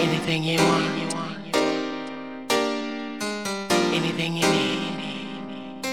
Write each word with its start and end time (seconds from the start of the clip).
Anything 0.00 0.44
you 0.44 0.58
want. 0.58 0.84
Anything 3.92 4.36
you 4.36 4.48
need. 4.48 5.84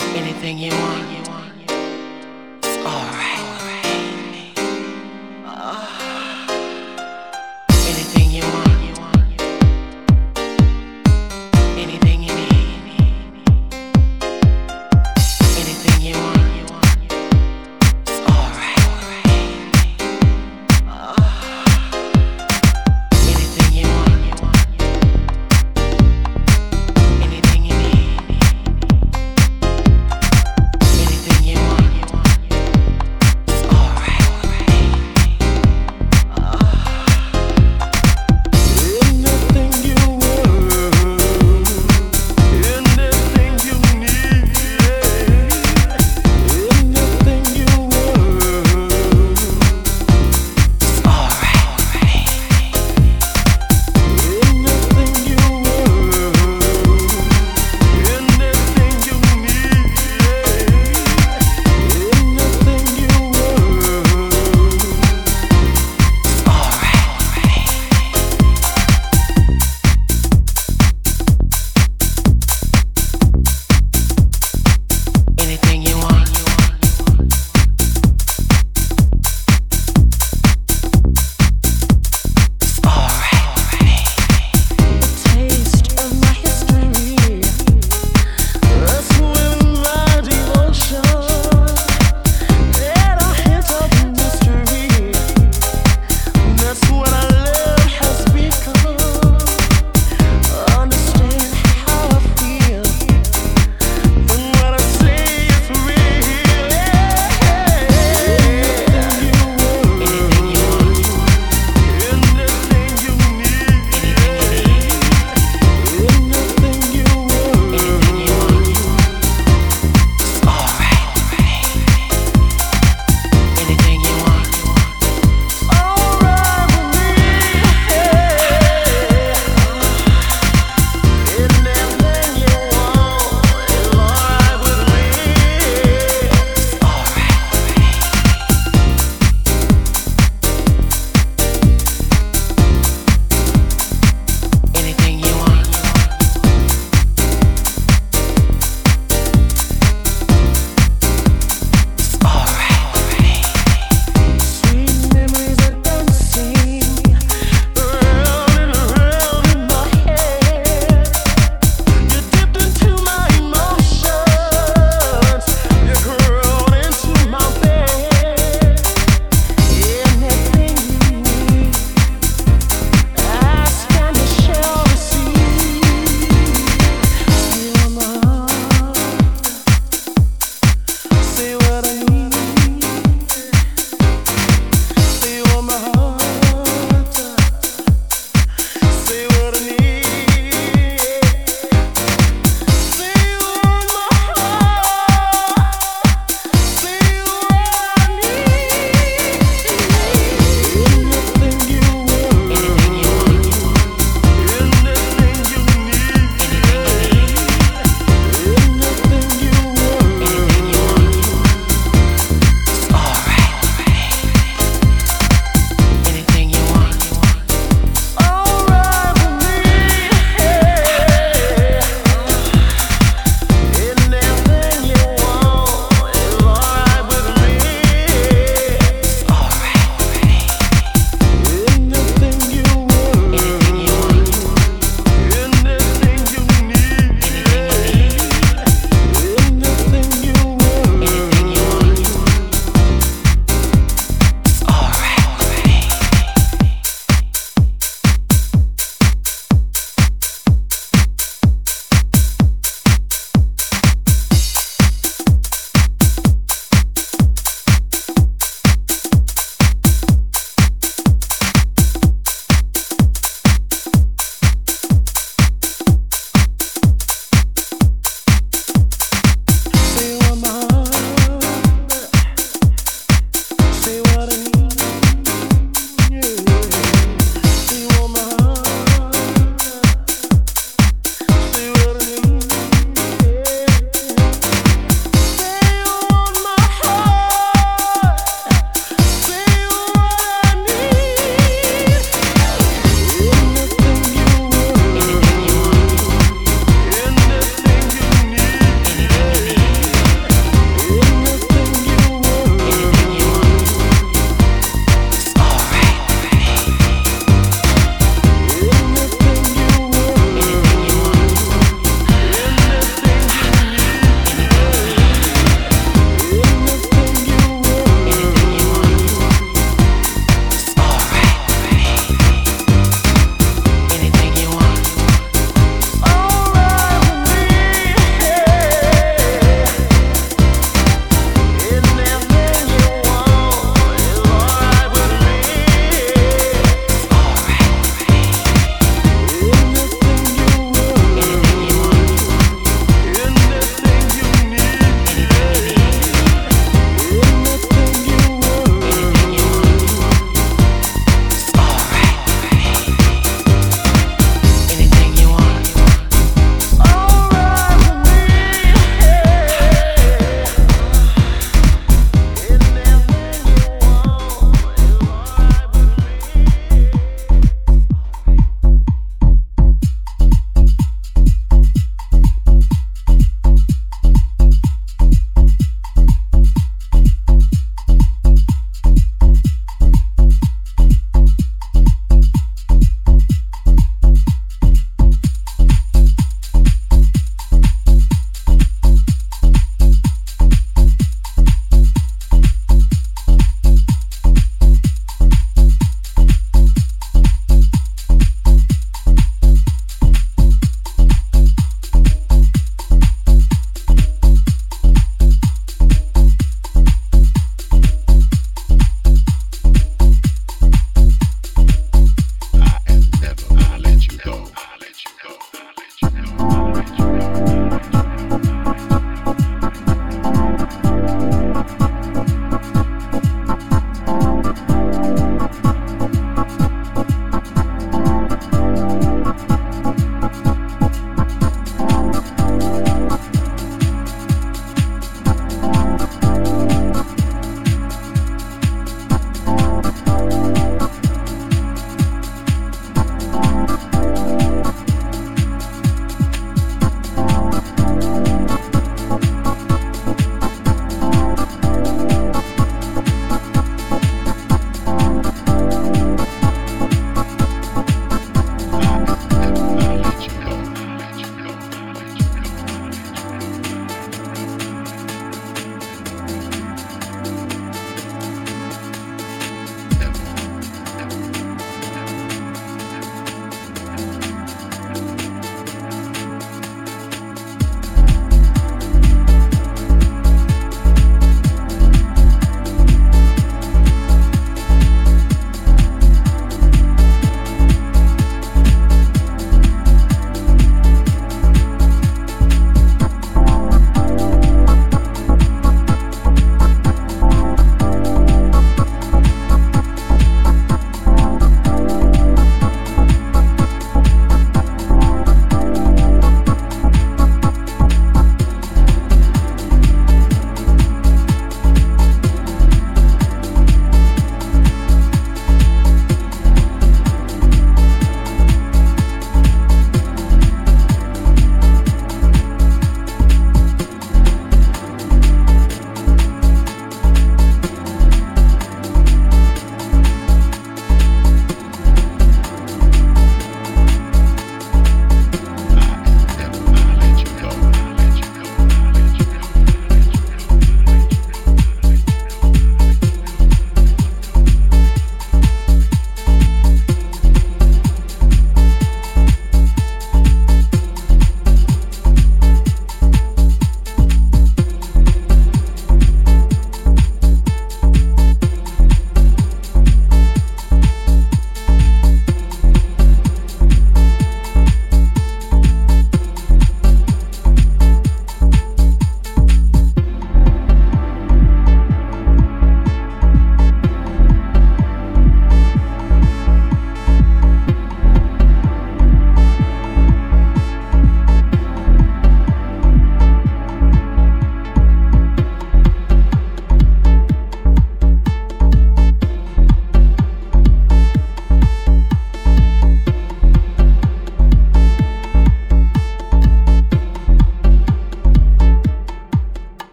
Anything 0.00 0.58
you 0.58 0.70
want. 0.70 1.13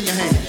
in 0.00 0.06
your 0.06 0.14
hand. 0.14 0.39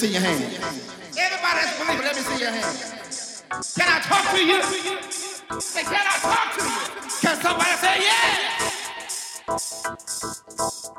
See 0.00 0.12
your 0.12 0.22
hand. 0.22 0.42
Everybody 1.18 1.60
that's 1.60 1.78
let 1.78 2.16
me 2.16 2.22
see 2.22 2.40
your 2.40 2.50
hand. 2.50 2.64
Can 3.76 3.86
I 3.86 4.00
talk 4.00 4.30
to 4.34 4.40
you? 4.42 4.62
Say, 5.60 5.82
can 5.82 5.92
I 5.92 6.16
talk 6.22 6.56
to 6.56 6.64
you? 6.64 6.80
Can 7.20 7.36
somebody 7.42 7.76
say 7.84 7.96
yeah? 8.08 8.60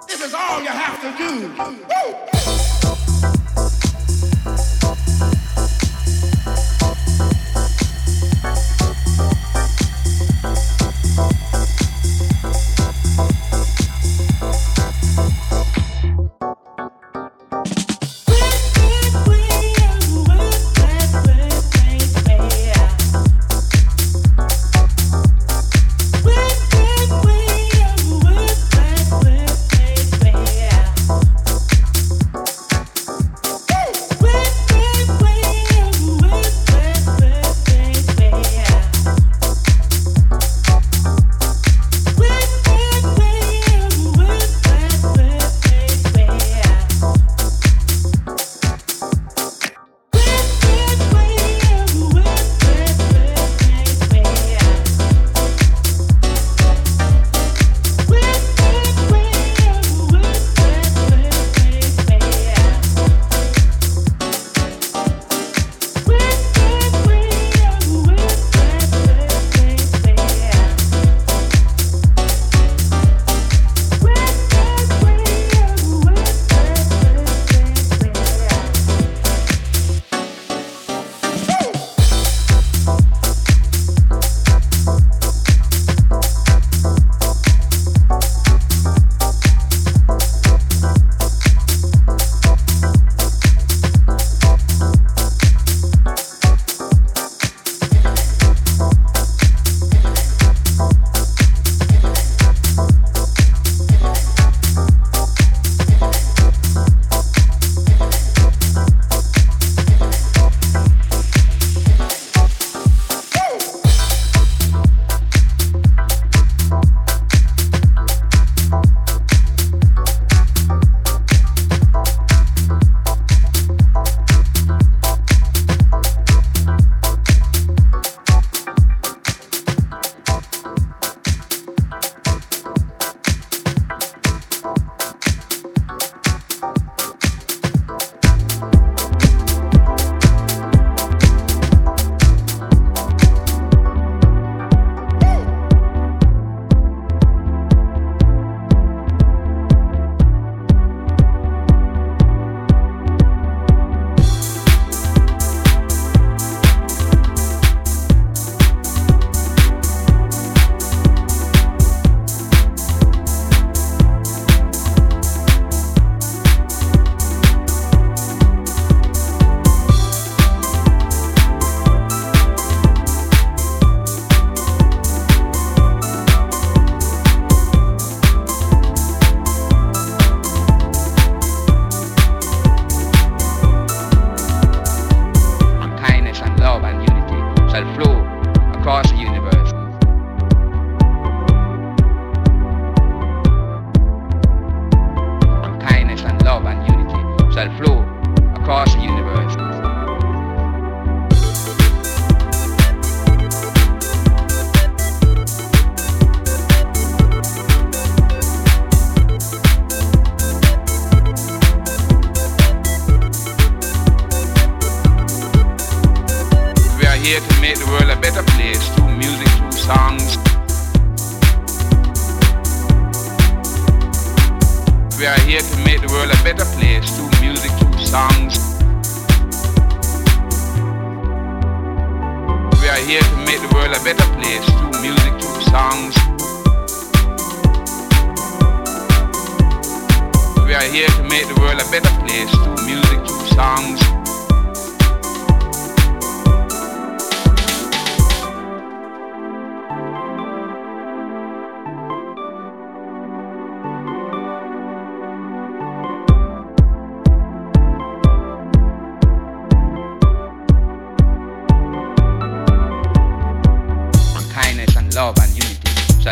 This 0.07 0.21
is 0.23 0.33
all 0.35 0.61
you 0.61 0.69
have 0.69 1.01
to 1.01 1.17
do. 1.17 1.31
Woo! 1.89 2.70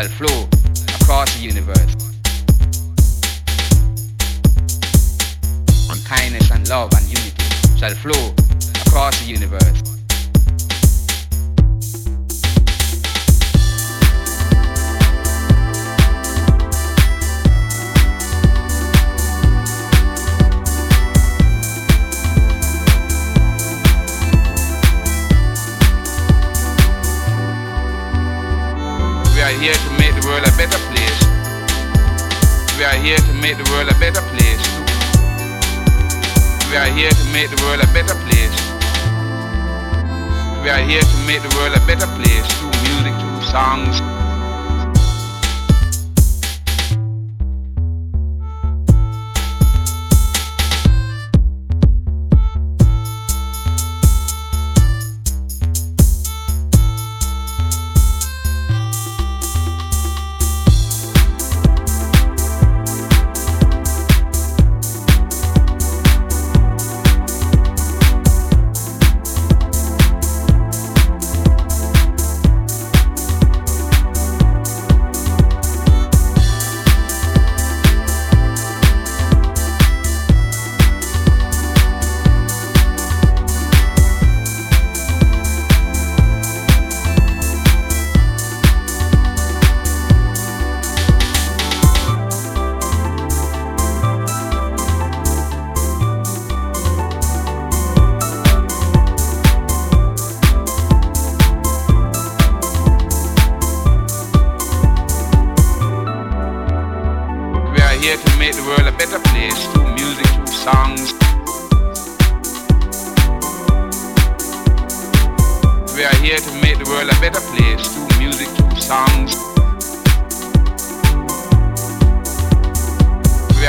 shall 0.00 0.08
flow 0.08 0.48
across 1.02 1.34
the 1.36 1.42
universe. 1.42 1.94
On 5.90 5.98
kindness 6.04 6.50
and 6.50 6.66
love 6.70 6.90
and 6.94 7.04
unity 7.06 7.76
shall 7.78 7.94
flow 7.94 8.39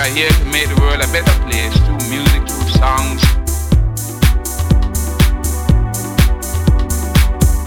are 0.02 0.16
here 0.16 0.30
to 0.30 0.46
make 0.46 0.68
the 0.68 0.82
world 0.82 1.00
a 1.00 1.08
better 1.14 1.38
place 1.46 1.78
through 1.86 2.02
music, 2.10 2.42
through 2.50 2.70
songs. 2.74 3.22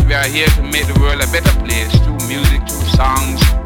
We 0.04 0.14
are 0.14 0.26
here 0.26 0.48
to 0.58 0.62
make 0.64 0.88
the 0.88 0.98
world 0.98 1.22
a 1.22 1.30
better 1.30 1.56
place 1.60 1.94
through 2.02 2.18
music, 2.26 2.66
through 2.66 2.88
songs. 2.96 3.63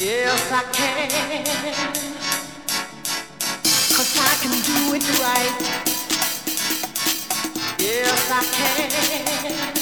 Yes, 0.00 0.50
I 0.50 0.62
can. 0.72 1.10
Cause 3.94 4.16
I 4.16 4.34
can 4.40 4.50
do 4.64 4.94
it 4.94 5.04
right. 5.20 5.56
Yes, 7.78 8.30
I 8.30 8.42
can. 9.70 9.79